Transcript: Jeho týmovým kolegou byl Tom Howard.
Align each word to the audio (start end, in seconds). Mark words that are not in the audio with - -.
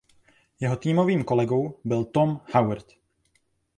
Jeho 0.59 0.75
týmovým 0.75 1.23
kolegou 1.23 1.77
byl 1.85 2.03
Tom 2.05 2.41
Howard. 2.55 2.93